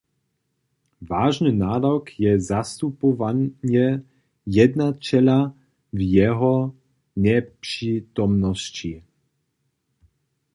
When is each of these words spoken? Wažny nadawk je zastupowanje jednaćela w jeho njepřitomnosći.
Wažny 1.11 1.51
nadawk 1.53 2.19
je 2.19 2.39
zastupowanje 2.39 3.85
jednaćela 4.47 5.39
w 5.93 5.99
jeho 6.13 6.55
njepřitomnosći. 7.23 8.93